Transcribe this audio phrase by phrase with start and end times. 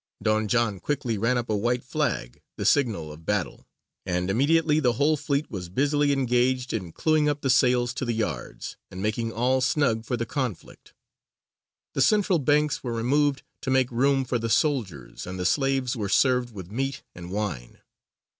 [0.23, 3.67] Don John quickly ran up a white flag, the signal of battle,
[4.03, 8.11] and immediately the whole fleet was busily engaged in clewing up the sails to the
[8.13, 10.95] yards, and making all snug for the conflict.
[11.93, 16.09] The central banks were removed to make room for the soldiers, and the slaves were
[16.09, 17.77] served with meat and wine.